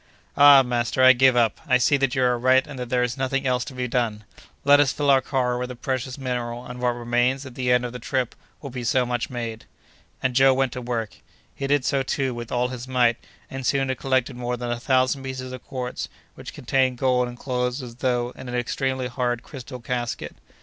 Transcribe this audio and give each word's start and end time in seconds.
"Ah! 0.35 0.63
master, 0.63 1.03
I 1.03 1.13
give 1.13 1.35
up; 1.35 1.61
I 1.67 1.77
see 1.77 1.95
that 1.97 2.15
you 2.15 2.23
are 2.23 2.39
right, 2.39 2.65
and 2.65 2.79
that 2.79 2.89
there 2.89 3.03
is 3.03 3.17
nothing 3.19 3.45
else 3.45 3.63
to 3.65 3.75
be 3.75 3.87
done. 3.87 4.23
Let 4.65 4.79
us 4.79 4.91
fill 4.91 5.11
our 5.11 5.21
car 5.21 5.59
with 5.59 5.69
the 5.69 5.75
precious 5.75 6.17
mineral, 6.17 6.65
and 6.65 6.79
what 6.81 6.95
remains 6.95 7.45
at 7.45 7.53
the 7.53 7.71
end 7.71 7.85
of 7.85 7.93
the 7.93 7.99
trip 7.99 8.33
will 8.63 8.71
be 8.71 8.83
so 8.83 9.05
much 9.05 9.29
made." 9.29 9.65
And 10.23 10.33
Joe 10.33 10.55
went 10.55 10.71
to 10.71 10.81
work. 10.81 11.17
He 11.53 11.67
did 11.67 11.85
so, 11.85 12.01
too, 12.01 12.33
with 12.33 12.51
all 12.51 12.69
his 12.69 12.87
might, 12.87 13.17
and 13.47 13.63
soon 13.63 13.89
had 13.89 13.99
collected 13.99 14.35
more 14.35 14.57
than 14.57 14.71
a 14.71 14.79
thousand 14.79 15.21
pieces 15.21 15.51
of 15.51 15.63
quartz, 15.63 16.09
which 16.33 16.51
contained 16.55 16.97
gold 16.97 17.27
enclosed 17.27 17.83
as 17.83 17.97
though 17.97 18.31
in 18.35 18.49
an 18.49 18.55
extremely 18.55 19.05
hard 19.07 19.43
crystal 19.43 19.79
casket. 19.79 20.35